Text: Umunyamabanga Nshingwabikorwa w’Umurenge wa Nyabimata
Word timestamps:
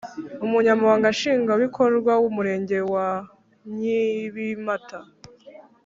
Umunyamabanga 0.45 1.07
Nshingwabikorwa 1.15 2.11
w’Umurenge 2.21 2.77
wa 2.93 3.07
Nyabimata 3.77 4.99